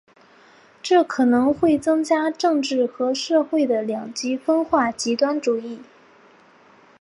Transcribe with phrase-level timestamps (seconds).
[0.81, 5.79] 这可能会增加政治和社会的两极分化和极端主义。